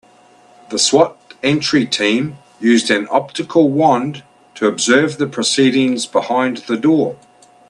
[0.69, 1.13] The S.W.A.T.
[1.43, 4.23] entry team used an optical wand
[4.55, 7.19] to observe the proceedings behind the door.